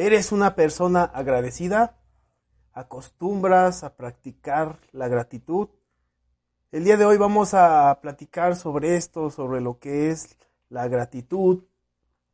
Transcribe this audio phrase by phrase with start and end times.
[0.00, 1.98] ¿Eres una persona agradecida?
[2.72, 5.70] ¿Acostumbras a practicar la gratitud?
[6.70, 10.36] El día de hoy vamos a platicar sobre esto, sobre lo que es
[10.68, 11.64] la gratitud.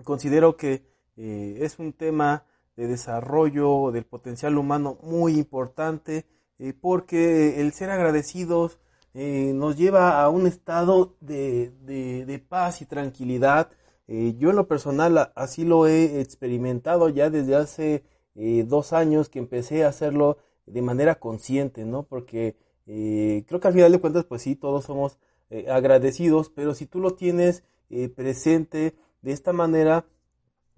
[0.05, 0.87] Considero que
[1.17, 2.45] eh, es un tema
[2.77, 6.27] de desarrollo del potencial humano muy importante
[6.59, 8.79] eh, porque el ser agradecidos
[9.15, 13.71] eh, nos lleva a un estado de, paz y tranquilidad.
[14.07, 18.05] Eh, yo en lo personal así lo he experimentado ya desde hace
[18.35, 22.03] eh, dos años que empecé a hacerlo de manera consciente, ¿no?
[22.05, 25.19] Porque eh, creo que al final de cuentas, pues sí, todos somos
[25.69, 27.63] agradecidos, pero si tú lo tienes
[28.17, 30.05] presente de esta manera,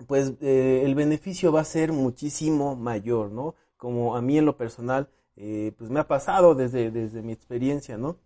[0.06, 3.54] pues el beneficio va a ser muchísimo mayor, ¿no?
[3.78, 8.18] Como a mí en lo personal, pues me ha pasado desde, desde mi experiencia, ¿no?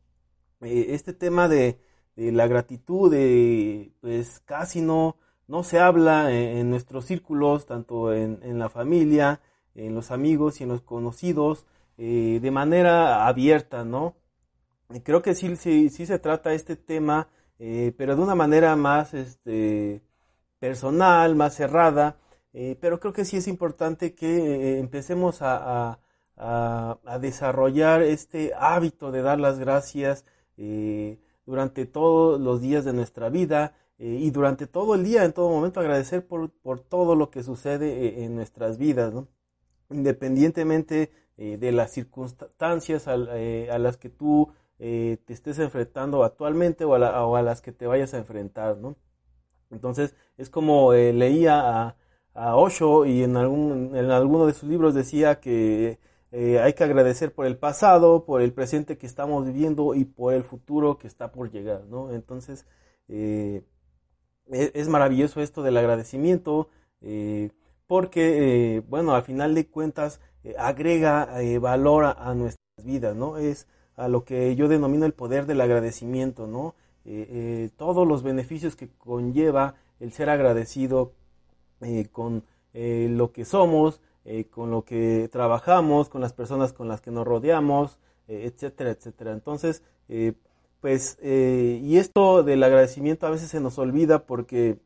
[0.61, 1.79] Este tema de,
[2.25, 5.17] de la gratitud, de, pues casi no,
[5.49, 9.41] no se habla en, nuestros círculos, tanto en, en, la familia,
[9.75, 11.67] en los amigos y en los conocidos,
[11.99, 14.17] eh, de manera abierta, ¿no?
[15.05, 19.15] Creo que sí, sí, sí se trata este tema, eh, pero de una manera más,
[19.15, 20.03] este,
[20.59, 22.19] personal, más cerrada,
[22.53, 25.99] eh, pero creo que sí es importante que eh, empecemos a,
[26.37, 30.25] a, a, desarrollar este hábito de dar las gracias
[30.57, 31.19] eh,
[31.51, 35.51] durante todos los días de nuestra vida eh, y durante todo el día, en todo
[35.51, 39.13] momento, agradecer por, por todo lo que sucede eh, en nuestras vidas,
[39.91, 46.99] independientemente eh, de las circunstancias a, las que tú te estés enfrentando actualmente o a,
[46.99, 48.97] la, las que te vayas a enfrentar, ¿no?
[49.71, 51.97] Entonces, es como leía a,
[52.33, 55.99] a, Osho y en, algún, en alguno de sus libros decía que
[56.33, 60.35] eh, hay que agradecer por el pasado, por el presente que estamos viviendo y por
[60.35, 62.13] el futuro que está por llegar, ¿no?
[62.13, 62.67] Entonces,
[63.09, 63.63] eh,
[64.51, 66.69] es, es, maravilloso esto del agradecimiento,
[67.01, 67.51] eh,
[67.87, 70.21] porque, bueno, al final de cuentas,
[70.57, 71.29] agrega
[71.61, 73.37] valor a, a, nuestras vidas, ¿no?
[73.37, 76.75] Es a lo que yo denomino el poder del agradecimiento, ¿no?
[77.05, 81.13] Eh, eh, todos los beneficios que conlleva el ser agradecido
[81.81, 84.01] eh, con lo que somos,
[84.51, 87.99] con lo que trabajamos, con las personas con las que nos rodeamos,
[88.29, 89.33] etcétera, etcétera.
[89.33, 89.83] Entonces,
[90.81, 94.79] pues, y esto del agradecimiento a veces se nos olvida porque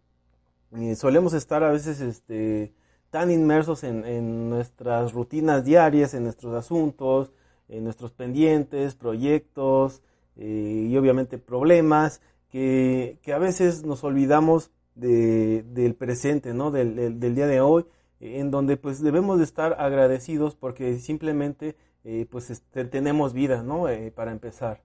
[0.97, 2.73] solemos estar a veces este,
[3.15, 7.31] tan inmersos en, nuestras rutinas diarias, en nuestros asuntos,
[7.69, 10.03] en nuestros pendientes, proyectos,
[10.37, 12.21] eh, y obviamente problemas
[12.51, 16.73] que, que, a veces nos olvidamos de, del presente, ¿no?
[16.73, 17.85] Del, del, día de hoy,
[18.21, 23.89] en donde pues debemos de estar agradecidos porque simplemente eh, pues este, tenemos vida, ¿no?
[23.89, 24.83] Eh, para empezar.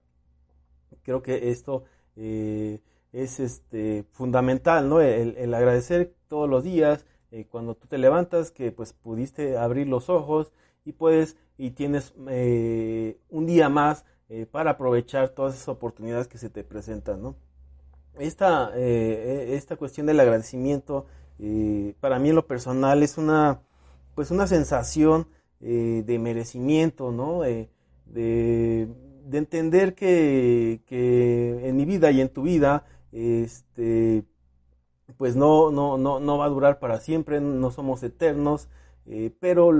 [1.02, 1.84] Creo que esto
[2.16, 2.80] eh,
[3.12, 5.00] es este, fundamental, ¿no?
[5.00, 9.86] El, el, agradecer todos los días, eh, cuando tú te levantas, que pues pudiste abrir
[9.86, 10.52] los ojos
[10.84, 16.38] y puedes y tienes eh, un día más eh, para aprovechar todas esas oportunidades que
[16.38, 17.36] se te presentan, ¿no?
[18.18, 21.06] Esta, eh, esta cuestión del agradecimiento,
[21.40, 23.60] eh, para mí en lo personal es una,
[24.14, 25.26] pues una sensación
[25.60, 27.42] eh, de merecimiento, ¿no?
[27.42, 27.68] de,
[28.06, 28.88] de,
[29.32, 34.24] entender que, que, en mi vida y en tu vida, este,
[35.16, 38.68] pues no, no, no, no va a durar para siempre, no somos eternos,
[39.06, 39.72] eh, pero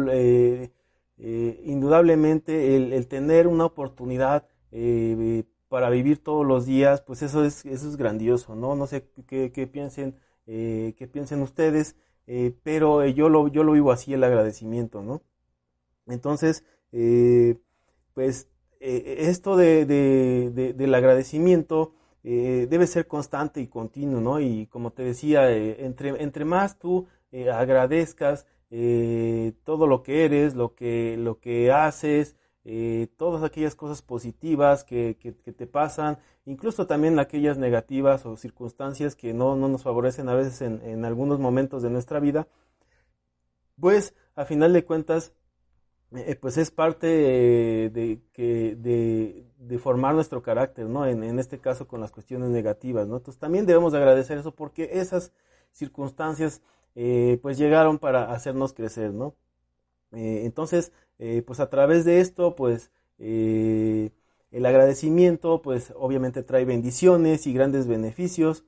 [1.23, 7.45] eh, indudablemente el, el, tener una oportunidad eh, para vivir todos los días, pues eso
[7.45, 8.75] es, eso es grandioso, ¿no?
[8.75, 10.17] No sé qué, qué piensen,
[10.53, 11.97] eh, qué piensen ustedes,
[12.27, 15.23] eh, pero yo, lo, yo lo vivo así, el agradecimiento, ¿no?
[16.07, 17.57] Entonces, eh,
[18.15, 18.49] pues
[18.81, 24.41] esto de, de, de, del agradecimiento debe ser constante y continuo, ¿no?
[24.41, 27.07] Y como te decía, entre, entre más tú
[27.53, 34.03] agradezcas, eh, todo lo que eres, lo que, lo que haces, eh, todas aquellas cosas
[34.03, 40.29] positivas que, te pasan, incluso también aquellas negativas o circunstancias que no, no nos favorecen
[40.29, 42.49] a veces en, algunos momentos de nuestra vida,
[43.81, 45.33] pues a final de cuentas,
[46.13, 51.07] eh, pues es parte de, que, de, de, formar nuestro carácter, ¿no?
[51.07, 53.17] En, en, este caso con las cuestiones negativas, ¿no?
[53.17, 55.33] Entonces también debemos de agradecer eso porque esas
[55.73, 56.63] circunstancias
[57.43, 59.35] pues llegaron para hacernos crecer, ¿no?
[60.13, 60.93] Entonces,
[61.47, 68.65] pues a través de esto, pues el agradecimiento, pues obviamente trae bendiciones y grandes beneficios,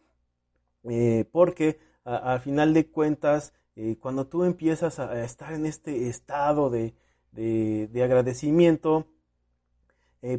[1.33, 3.55] porque al final de cuentas,
[4.01, 6.95] cuando tú empiezas a, estar en este estado de,
[7.33, 9.07] de agradecimiento,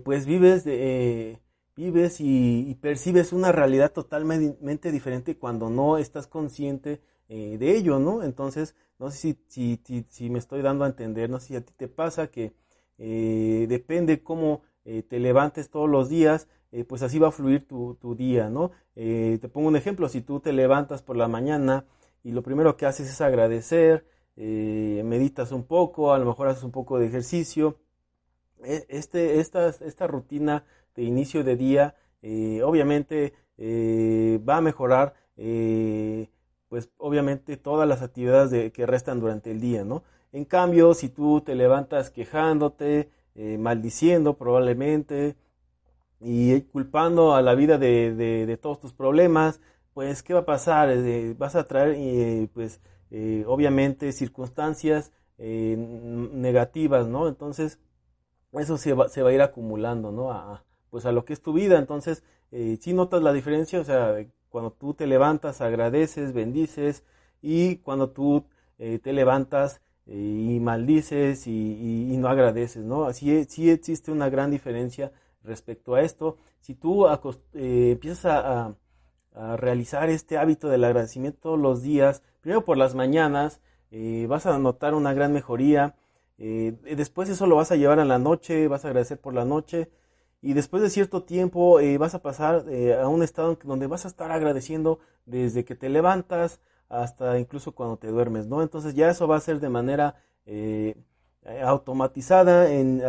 [0.04, 1.44] pues vives de,
[1.76, 8.24] vives y, percibes una realidad totalmente diferente cuando no estás consciente eh, de ello, ¿no?
[8.24, 11.62] Entonces, no sé si, si, si, me estoy dando a entender, no sé si a
[11.62, 12.54] ti te pasa que
[12.98, 16.48] eh, depende cómo eh, te levantes todos los días,
[16.88, 18.72] pues así va a fluir tu, tu día, ¿no?
[18.96, 21.86] te pongo un ejemplo, si tú te levantas por la mañana
[22.24, 26.72] y lo primero que haces es agradecer, meditas un poco, a lo mejor haces un
[26.72, 27.78] poco de ejercicio,
[28.64, 30.66] e, este, esta, esta rutina
[30.96, 31.96] de inicio de día,
[32.64, 36.30] obviamente va a mejorar, eh,
[36.74, 40.02] pues obviamente todas las actividades de, que restan durante el día, ¿no?
[40.32, 43.12] En cambio, si tú te levantas quejándote,
[43.60, 45.36] maldiciendo probablemente
[46.20, 49.62] y culpando a la vida de, de, todos tus problemas,
[49.94, 50.90] pues ¿qué va a pasar?
[51.38, 52.82] vas a traer, pues
[53.46, 57.28] obviamente circunstancias negativas, ¿no?
[57.28, 57.78] Entonces,
[58.54, 60.32] eso se va, se va a ir acumulando, ¿no?
[60.32, 61.78] A, pues a lo que es tu vida.
[61.78, 64.16] Entonces, eh, si notas la diferencia, o sea,
[64.54, 67.04] cuando tú te levantas, agradeces, bendices,
[67.42, 68.46] y cuando tú
[68.78, 73.06] eh, te levantas eh, y maldices y, no agradeces, ¿no?
[73.06, 75.12] Así sí existe una gran diferencia
[75.42, 76.38] respecto a esto.
[76.60, 77.08] Si tú
[77.54, 78.76] empiezas a,
[79.58, 83.60] realizar este hábito del agradecimiento todos los días, primero por las mañanas,
[84.28, 85.96] vas a notar una gran mejoría.
[86.38, 89.90] después eso lo vas a llevar a la noche, vas a agradecer por la noche
[90.44, 94.04] y después de cierto tiempo eh, vas a pasar eh, a un estado donde vas
[94.04, 96.60] a estar agradeciendo desde que te levantas
[96.90, 98.62] hasta incluso cuando te duermes, ¿no?
[98.62, 100.98] Entonces ya eso va a ser de manera eh,
[101.64, 103.02] automatizada en,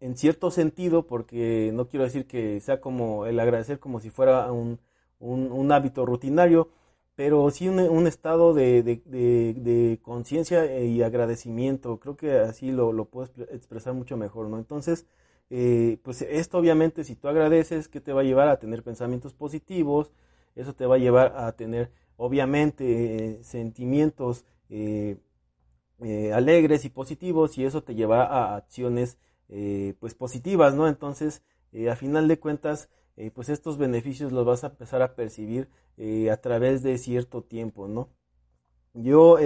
[0.00, 4.52] en cierto sentido, porque no quiero decir que sea como el agradecer como si fuera
[4.52, 4.78] un,
[5.18, 6.70] un, hábito rutinario,
[7.16, 11.98] pero sí un, estado de, de, conciencia y agradecimiento.
[11.98, 14.58] Creo que así lo, lo puedo expresar mucho mejor, ¿no?
[14.58, 15.06] Entonces,
[15.48, 19.32] eh, pues esto obviamente si tú agradeces, que te va a llevar a tener pensamientos
[19.32, 20.12] positivos?
[20.56, 25.18] Eso te va a llevar a tener obviamente sentimientos eh,
[26.00, 29.18] eh, alegres y positivos y eso te lleva a acciones
[30.00, 30.88] pues positivas, ¿no?
[30.88, 31.40] Entonces,
[31.88, 32.88] a final de cuentas,
[33.32, 35.68] pues estos beneficios los vas a empezar a percibir
[36.28, 38.08] a través de cierto tiempo, ¿no?
[38.92, 39.38] Yo,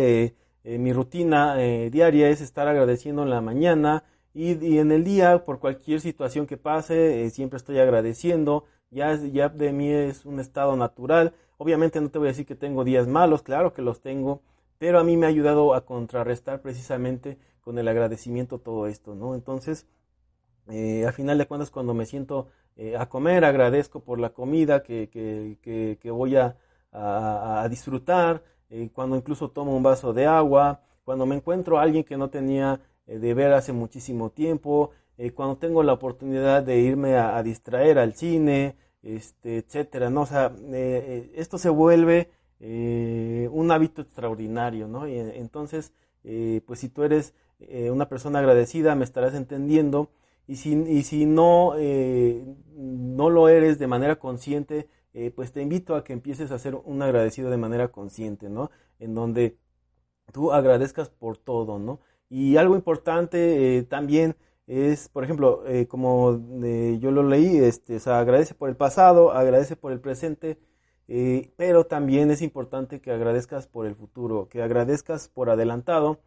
[0.65, 1.57] mi rutina
[1.91, 6.57] diaria es estar agradeciendo en la mañana, y, en el día, por cualquier situación que
[6.57, 8.65] pase, eh, siempre estoy agradeciendo.
[8.91, 11.35] Ya, ya de mí es un estado natural.
[11.59, 14.43] Obviamente no te voy a decir que tengo días malos, claro que los tengo,
[14.79, 19.35] pero a mí me ha ayudado a contrarrestar precisamente con el agradecimiento todo esto, ¿no?
[19.35, 19.87] Entonces,
[20.69, 24.83] eh, a final de cuentas, cuando me siento eh, a comer, agradezco por la comida
[24.83, 26.57] que, que, que, voy a,
[26.93, 28.43] a, disfrutar,
[28.95, 32.81] cuando incluso tomo un vaso de agua, cuando me encuentro a alguien que no tenía
[32.81, 32.81] eh,
[33.19, 38.15] de ver hace muchísimo tiempo, eh, cuando tengo la oportunidad de irme a, distraer al
[38.15, 40.23] cine, este, etcétera, ¿no?
[40.23, 45.07] O sea, eh, esto se vuelve un hábito extraordinario, ¿no?
[45.09, 45.93] Y, entonces,
[46.67, 47.35] pues si tú eres
[47.91, 50.11] una persona agradecida, me estarás entendiendo,
[50.47, 51.75] y si, y si no,
[52.77, 54.89] no lo eres de manera consciente,
[55.35, 58.71] pues te invito a que empieces a ser un agradecido de manera consciente, ¿no?
[58.99, 59.57] En donde
[60.33, 62.01] tú agradezcas por todo, ¿no?
[62.31, 64.37] Y algo importante eh, también
[64.69, 69.33] es, por ejemplo, eh, como eh, yo lo leí, este, o agradece por el pasado,
[69.33, 70.59] agradece por el presente,
[71.57, 76.21] pero también es importante que agradezcas por el futuro, que agradezcas por adelantado.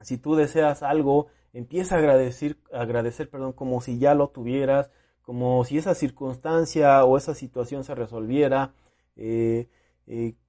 [0.00, 4.90] Si tú deseas algo, empieza a agradecer, agradecer perdón, como si ya lo tuvieras,
[5.22, 8.74] como si esa circunstancia o esa situación se resolviera,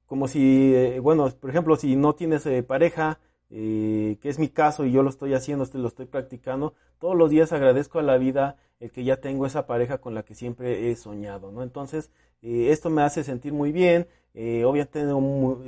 [0.08, 3.20] como si, bueno, por ejemplo, si no tienes pareja,
[3.54, 7.30] eh, que es mi caso y yo lo estoy haciendo, lo estoy practicando, todos los
[7.30, 10.90] días agradezco a la vida el que ya tengo esa pareja con la que siempre
[10.90, 11.62] he soñado, ¿no?
[11.62, 15.04] Entonces, eh, esto me hace sentir muy bien, eh, obviamente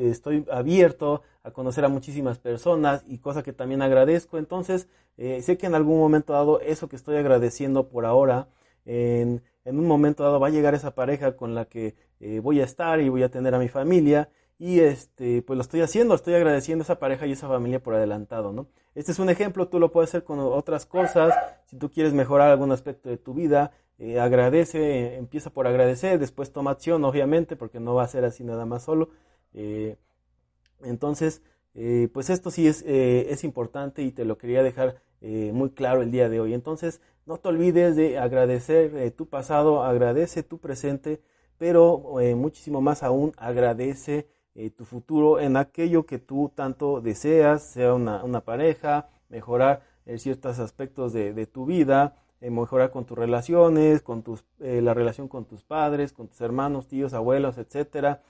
[0.10, 4.88] estoy abierto a conocer a muchísimas personas y cosa que también agradezco, entonces,
[5.18, 8.48] sé que en algún momento dado eso que estoy agradeciendo por ahora,
[8.86, 11.96] en, en un momento dado va a llegar esa pareja con la que
[12.42, 14.30] voy a estar y voy a tener a mi familia
[14.64, 17.84] y este, pues lo estoy haciendo, estoy agradeciendo a esa pareja y a esa familia
[17.84, 18.68] por adelantado, ¿no?
[18.96, 21.34] Este es un ejemplo, tú lo puedes hacer con otras cosas,
[21.66, 26.54] si tú quieres mejorar algún aspecto de tu vida, eh, agradece, empieza por agradecer, después
[26.54, 29.10] toma acción, obviamente, porque no va a ser así nada más solo.
[29.54, 29.98] Eh,
[30.84, 31.42] Entonces,
[31.76, 35.72] eh, pues esto sí es, eh, es, importante y te lo quería dejar eh, muy
[35.72, 36.54] claro el día de hoy.
[36.54, 41.22] Entonces, no te olvides de agradecer tu pasado, agradece tu presente,
[41.58, 44.28] pero muchísimo más aún agradece
[44.78, 49.82] tu futuro en aquello que tú tanto deseas, sea una, una pareja, mejorar
[50.18, 55.46] ciertos aspectos de, de tu vida, mejorar con tus relaciones, con tus, la relación con
[55.46, 58.22] tus padres, con tus hermanos, tíos, abuelos, etcétera,